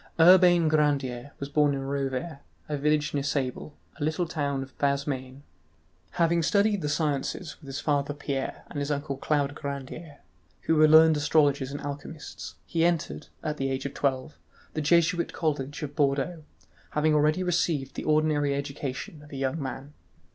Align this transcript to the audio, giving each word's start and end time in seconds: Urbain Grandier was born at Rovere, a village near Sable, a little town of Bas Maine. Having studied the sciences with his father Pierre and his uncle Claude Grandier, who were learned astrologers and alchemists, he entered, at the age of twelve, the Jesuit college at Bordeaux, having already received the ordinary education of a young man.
Urbain 0.19 0.67
Grandier 0.67 1.31
was 1.39 1.47
born 1.47 1.75
at 1.75 1.81
Rovere, 1.81 2.39
a 2.67 2.75
village 2.75 3.13
near 3.13 3.21
Sable, 3.21 3.75
a 3.99 4.03
little 4.03 4.25
town 4.27 4.63
of 4.63 4.75
Bas 4.79 5.05
Maine. 5.05 5.43
Having 6.13 6.41
studied 6.41 6.81
the 6.81 6.89
sciences 6.89 7.55
with 7.59 7.67
his 7.67 7.79
father 7.79 8.11
Pierre 8.15 8.63
and 8.71 8.79
his 8.79 8.89
uncle 8.89 9.15
Claude 9.15 9.53
Grandier, 9.53 10.17
who 10.61 10.75
were 10.75 10.87
learned 10.87 11.17
astrologers 11.17 11.69
and 11.71 11.81
alchemists, 11.81 12.55
he 12.65 12.83
entered, 12.83 13.27
at 13.43 13.57
the 13.57 13.69
age 13.69 13.85
of 13.85 13.93
twelve, 13.93 14.39
the 14.73 14.81
Jesuit 14.81 15.33
college 15.33 15.83
at 15.83 15.95
Bordeaux, 15.95 16.41
having 16.97 17.13
already 17.13 17.43
received 17.43 17.93
the 17.93 18.03
ordinary 18.05 18.55
education 18.55 19.21
of 19.21 19.29
a 19.31 19.37
young 19.37 19.61
man. 19.61 19.93